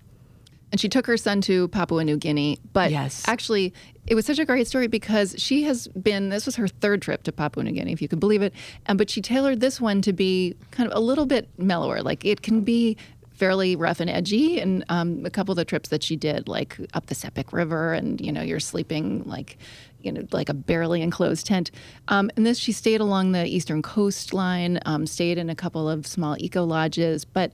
[0.72, 2.60] And she took her son to Papua New Guinea.
[2.74, 3.24] But Yes.
[3.28, 3.74] actually,
[4.06, 7.24] it was such a great story because she has been, this was her third trip
[7.24, 8.54] to Papua New Guinea, if you could believe it.
[8.86, 12.04] And, but she tailored this one to be kind of a little bit mellower.
[12.04, 12.98] Like it can be
[13.40, 14.60] fairly rough and edgy.
[14.60, 17.94] And um, a couple of the trips that she did, like up the Sepik River,
[17.94, 19.58] and, you know, you're sleeping like,
[20.02, 21.72] you know, like a barely enclosed tent.
[22.10, 26.06] Um, and this, she stayed along the eastern coastline, um, stayed in a couple of
[26.06, 27.24] small eco lodges.
[27.24, 27.54] But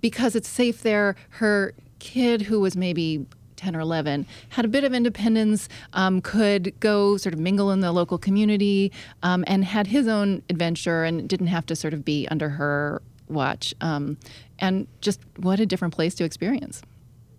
[0.00, 4.82] because it's safe there, her kid, who was maybe 10 or 11, had a bit
[4.82, 8.90] of independence, um, could go sort of mingle in the local community,
[9.22, 13.00] um, and had his own adventure and didn't have to sort of be under her
[13.28, 13.74] watch.
[13.80, 14.18] Um,
[14.62, 16.80] and just what a different place to experience.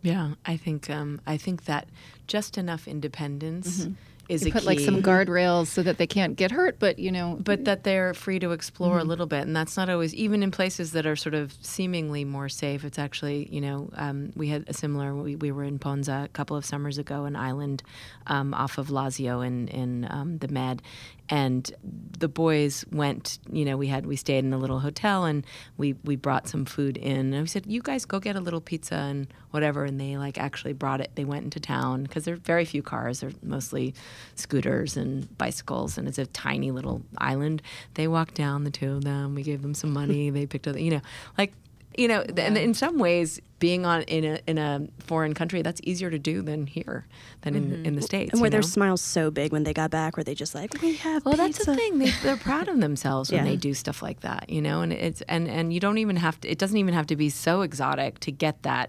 [0.04, 1.88] Yeah, I think um, I think that
[2.28, 3.88] just enough independence
[4.30, 7.38] is You put like some guardrails so that they can't get hurt, but you know,
[7.40, 9.00] but that they're free to explore Mm-hmm.
[9.08, 12.24] a little bit, and that's not always even in places that are sort of seemingly
[12.26, 12.84] more safe.
[12.86, 15.14] It's actually, you know, um, we had a similar.
[15.16, 17.84] We, we were in Ponza a couple of summers ago, an island
[18.28, 20.82] um, off of Lazio in in um, the Med,
[21.30, 21.72] and
[22.18, 23.40] the boys went.
[23.52, 25.46] You know, we had we stayed in a little hotel, and
[25.78, 28.62] we we brought some food in, and we said, "You guys go get a little
[28.62, 31.12] pizza and whatever," and they like actually brought it.
[31.16, 33.22] They went into town because there are very few cars.
[33.22, 33.94] They're mostly
[34.36, 37.62] scooters and bicycles, and it's a tiny little island.
[37.94, 39.36] They walked down, the two of them.
[39.36, 40.30] We gave them some money.
[40.32, 41.02] they picked up, you know,
[41.38, 41.54] like,
[41.98, 44.72] you know, and in some ways, being on in a in a
[45.10, 47.00] foreign country, that's easier to do than here,
[47.44, 48.32] than in in the states.
[48.34, 48.76] And were you their know?
[48.78, 50.18] smiles so big when they got back?
[50.18, 51.44] Were they just like, we have Well, pizza?
[51.44, 52.00] that's the thing.
[52.00, 53.52] They, they're proud of themselves when Yeah.
[53.52, 54.82] they do stuff like that, you know.
[54.84, 56.46] And it's and and you don't even have to.
[56.54, 58.88] It doesn't even have to be so exotic to get that.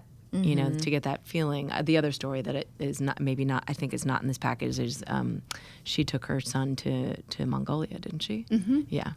[0.49, 1.71] You know, to get that feeling.
[1.71, 3.63] Uh, the other story that it is not maybe not.
[3.71, 5.41] I think is not in this package is um,
[5.85, 6.93] she took her son to
[7.35, 8.37] to Mongolia, didn't she?
[8.51, 8.81] Mm-hmm.
[8.89, 9.11] Yeah.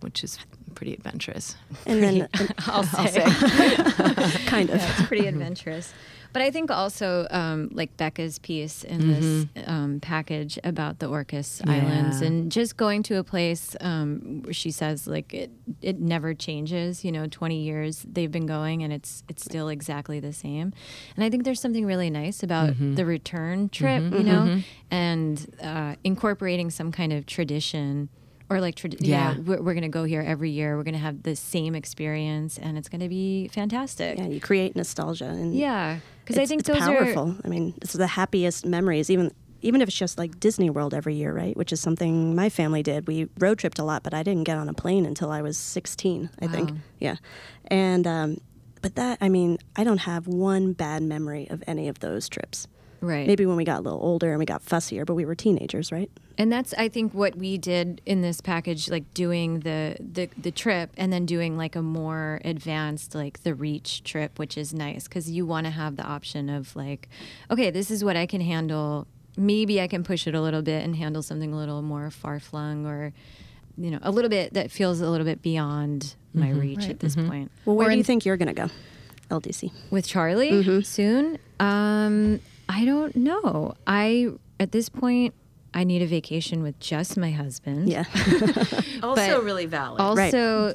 [0.00, 0.38] Which is
[0.74, 1.56] pretty adventurous.
[1.86, 2.28] And then
[2.66, 3.22] I'll say.
[4.46, 4.76] kind of.
[4.76, 5.92] Yeah, it's pretty adventurous.
[6.32, 11.66] But I think also um, like Becca's piece in this um, package about the Orcas
[11.66, 16.34] Islands and just going to a place um, where she says like it it never
[16.34, 17.06] changes.
[17.06, 20.74] You know, twenty years they've been going and it's it's still exactly the same.
[21.16, 24.02] And I think there's something really nice about the return trip.
[24.02, 28.10] You know, and uh, incorporating some kind of tradition.
[28.48, 29.34] Or like, trad- Yeah.
[29.34, 30.76] yeah, we're, we're going to go here every year.
[30.76, 34.18] We're going to have the same experience, and it's going to be fantastic.
[34.18, 37.30] Yeah, you create nostalgia and Yeah, because I think it's those powerful.
[37.30, 39.32] are I mean, it's the happiest memories, even
[39.62, 41.56] even if it's just like Disney World every year, right?
[41.56, 43.08] Which is something my family did.
[43.08, 45.56] We road tripped a lot, but I didn't get on a plane until I was
[45.58, 46.70] 16, I think.
[47.00, 47.16] Yeah,
[47.66, 48.36] and um,
[48.80, 52.68] but that I mean, I don't have one bad memory of any of those trips.
[53.06, 53.26] Right.
[53.26, 55.90] Maybe when we got a little older and we got fussier, but we were teenagers,
[55.92, 56.10] right?
[56.38, 60.50] and that's I think what we did in this package, like doing the the the
[60.50, 65.04] trip and then doing like a more advanced like the reach trip, which is nice
[65.08, 67.08] because you want to have the option of like,
[67.50, 69.06] okay, this is what I can handle.
[69.38, 72.38] Maybe I can push it a little bit and handle something a little more far
[72.40, 73.12] flung or.
[73.78, 76.88] You know, a little bit that feels a little bit beyond my reach Right.
[76.92, 77.50] at this point.
[77.66, 78.70] Well, where Or do you in- think you're gonna go?
[79.30, 79.70] LDC.
[79.90, 80.80] with Charlie Mm-hmm.
[80.80, 81.38] soon.
[81.60, 83.74] Um, I don't know.
[83.86, 85.34] I at this point
[85.74, 87.88] I need a vacation with just my husband.
[87.88, 88.04] Yeah,
[89.02, 90.00] Also, really valid.
[90.00, 90.74] Also,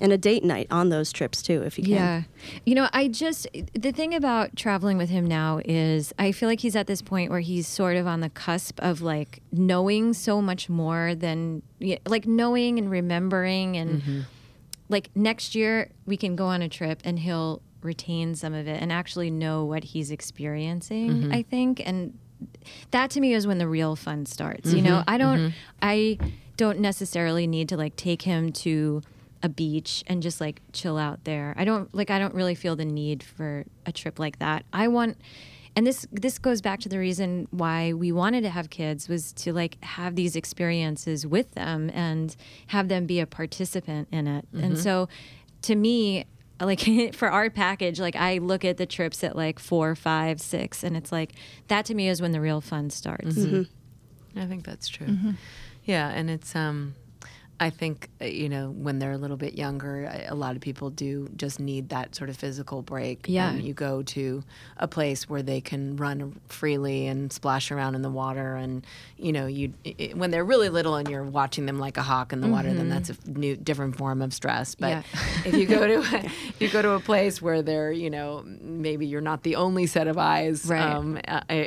[0.00, 1.92] and a date night on those trips too, if you can.
[1.92, 2.22] yeah.
[2.64, 6.60] You know, I just the thing about traveling with him now is I feel like
[6.60, 10.40] he's at this point where he's sort of on the cusp of like knowing so
[10.40, 11.62] much more than
[12.06, 14.20] like knowing and remembering and mm-hmm.
[14.88, 18.80] like next year we can go on a trip and he'll retain some of it
[18.82, 21.32] and actually know what he's experiencing, mm-hmm.
[21.32, 21.82] I think.
[21.86, 22.18] And
[22.90, 24.72] that to me is when the real fun starts.
[24.72, 25.10] You know, mm-hmm.
[25.10, 25.56] I don't mm-hmm.
[25.82, 26.18] I
[26.56, 29.02] don't necessarily need to like take him to
[29.42, 31.54] a beach and just like chill out there.
[31.56, 34.64] I don't like I don't really feel the need for a trip like that.
[34.72, 35.16] I want
[35.76, 39.32] and this this goes back to the reason why we wanted to have kids was
[39.34, 42.34] to like have these experiences with them and
[42.68, 44.46] have them be a participant in it.
[44.52, 45.08] And so
[45.62, 46.26] to me
[46.60, 46.80] like
[47.14, 50.96] for our package like i look at the trips at like four five six and
[50.96, 51.32] it's like
[51.68, 53.36] that to me is when the real fun starts.
[54.36, 55.06] I think that's true.
[55.84, 56.94] Yeah, and it's um
[57.60, 60.90] I think uh, you know when they're a little bit younger, a lot of people
[60.90, 63.26] do just need that sort of physical break.
[63.28, 63.50] Yeah.
[63.50, 64.44] and you go to
[64.76, 69.32] a place where they can run freely and splash around in the water, and you
[69.32, 72.32] know you i- i- when they're really little and you're watching them like a hawk
[72.32, 74.74] in the water, then that's a new different form of stress.
[74.74, 75.02] But Yeah.
[75.44, 79.06] if you go to if you go to a place where they're you know maybe
[79.06, 80.80] you're not the only set of eyes, Right.
[80.82, 81.18] um,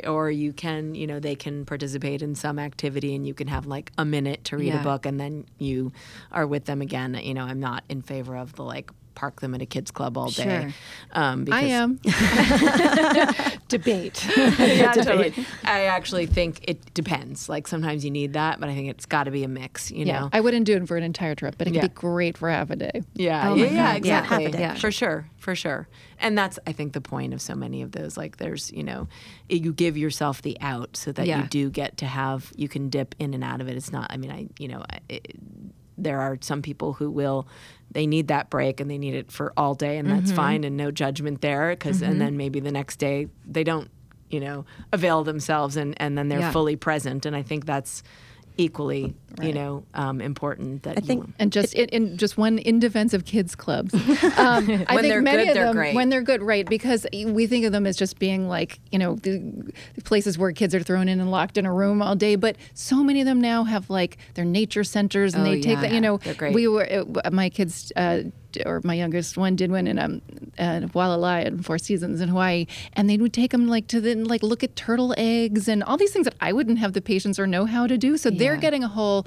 [0.06, 3.66] or you can you know they can participate in some activity and you can have
[3.66, 4.80] like a minute to read Yeah.
[4.80, 5.81] a book and then you
[6.30, 9.54] are with them again you know i'm not in favor of the like park them
[9.54, 10.72] at a kids club all day Sure.
[11.12, 12.00] um, because I am.
[13.68, 14.26] Debate.
[14.36, 15.34] yeah, totally.
[15.64, 17.46] I actually think it depends.
[17.48, 19.90] Like sometimes you need that, but I think it's got to be a mix.
[19.90, 20.30] You Yeah, know.
[20.32, 21.88] I wouldn't do it for an entire trip, but it could Yeah.
[21.88, 23.02] be great for half a day.
[23.14, 23.76] Yeah, Oh yeah, yeah, God.
[23.76, 24.44] Yeah, exactly.
[24.44, 24.60] half a day.
[24.60, 24.74] Yeah.
[24.74, 25.88] For sure, for sure.
[26.18, 28.16] And that's, I think, the point of so many of those.
[28.16, 29.08] Like, there's, you know,
[29.48, 31.42] you give yourself the out so that Yeah.
[31.42, 33.76] you do get to have, you can dip in and out of it.
[33.76, 35.36] It's not, I mean, I, you know, I- it,
[36.02, 37.46] there are some people who will,
[37.90, 40.36] they need that break and they need it for all day, and that's mm-hmm.
[40.36, 41.70] fine, and no judgment there.
[41.70, 42.18] Because, and mm-hmm.
[42.20, 43.90] then maybe the next day they don't,
[44.30, 46.52] you know, avail themselves, and and then they're Yeah.
[46.52, 47.26] fully present.
[47.26, 48.02] And I think that's
[48.56, 50.82] equally, you know, um, important.
[50.82, 53.94] That I think you, And just in, in just one in defense of kids clubs,
[53.94, 54.00] um,
[54.38, 55.94] I think they're many good, of them great.
[55.94, 56.66] when they're good, right?
[56.68, 59.38] Because we think of them as just being like you know the,
[59.94, 62.36] the places where kids are thrown in and locked in a room all day.
[62.36, 65.76] But so many of them now have like their nature centers, and Oh, they take
[65.76, 65.80] yeah.
[65.82, 65.92] that.
[65.92, 66.54] You know, great.
[66.54, 66.86] we were
[67.24, 67.92] uh, my kids.
[67.96, 68.24] Uh,
[68.66, 70.20] or my youngest one did one in um,
[70.58, 74.24] uh, Wailea in Four Seasons in Hawaii, and they would take them like to then
[74.24, 77.38] like look at turtle eggs and all these things that I wouldn't have the patience
[77.38, 78.18] or know how to do.
[78.18, 79.21] So they're getting a whole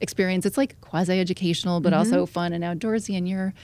[0.00, 0.46] experience.
[0.46, 2.32] It's like quasi educational, but also mm-hmm.
[2.32, 3.54] fun and outdoorsy, and you're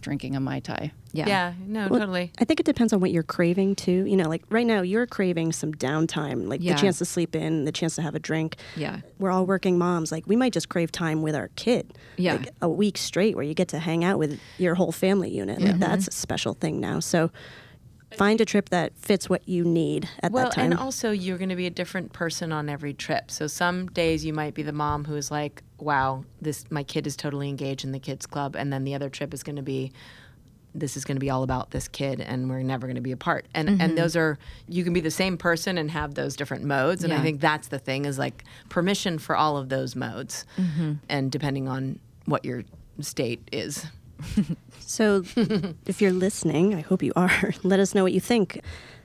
[0.00, 0.92] drinking a mai tai.
[1.12, 2.32] yeah yeah, no, Well, totally.
[2.38, 4.04] I think it depends on what you're craving too.
[4.06, 6.74] You know, like right now you're craving some downtime, like Yeah.
[6.74, 8.56] the chance to sleep in, the chance to have a drink.
[8.76, 9.00] Yeah.
[9.18, 10.12] We're all working moms.
[10.12, 11.92] Like we might just crave time with our kid.
[12.16, 12.34] Yeah.
[12.34, 15.60] Like a week straight where you get to hang out with your whole family unit.
[15.60, 15.80] Like mm-hmm.
[15.80, 17.00] that's a special thing now.
[17.00, 17.30] So
[18.16, 20.70] find a trip that fits what you need at Well, that time.
[20.70, 23.30] Well, and also you're going to be a different person on every trip.
[23.30, 27.06] So some days you might be the mom who is like, "Wow, this my kid
[27.06, 29.62] is totally engaged in the kids club," and then the other trip is going to
[29.62, 29.92] be,
[30.74, 33.12] "This is going to be all about this kid, and we're never going to be
[33.12, 33.80] apart." And Mm-hmm.
[33.80, 37.04] and those are you can be the same person and have those different modes.
[37.04, 40.92] And I think that's the thing is like permission for all of those modes, Mm-hmm.
[41.08, 42.64] and depending on what you're
[43.00, 43.86] state is.
[44.90, 45.22] so,
[45.86, 48.60] if you're listening, I hope you are, let us know what you think.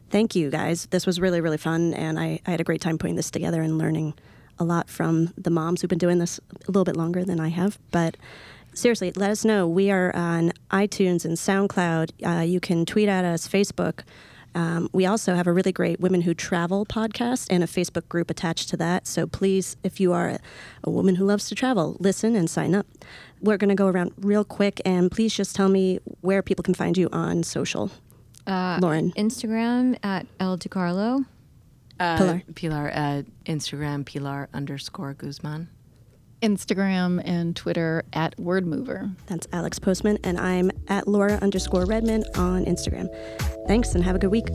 [0.09, 0.87] Thank you guys.
[0.87, 3.61] This was really, really fun, and I, I had a great time putting this together
[3.61, 4.15] and learning
[4.57, 7.49] a lot from the moms who've been doing this a little bit longer than I
[7.49, 7.77] have.
[7.91, 8.17] But
[8.73, 9.67] seriously, let us know.
[9.67, 12.39] We are on iTunes and SoundCloud.
[12.39, 13.99] Uh, you can tweet at us, Facebook.
[14.55, 18.31] Um, we also have a really great Women Who Travel podcast and a Facebook group
[18.31, 19.05] attached to that.
[19.05, 20.39] So please, if you are
[20.83, 22.87] a woman who loves to travel, listen and sign up.
[23.41, 26.73] We're going to go around real quick, and please just tell me where people can
[26.73, 27.91] find you on social.
[28.47, 29.11] Uh, Lauren.
[29.13, 31.25] Instagram at El DiCarlo.
[31.99, 32.43] Uh, Pilar.
[32.55, 35.69] Pilar at Instagram, Pilar underscore Guzman.
[36.45, 39.15] Instagram and Twitter at Wordmover.
[39.25, 43.07] That's Alex Postman, and I'm at Laura underscore Redman on Instagram.
[43.67, 44.45] Thanks, and have a good week.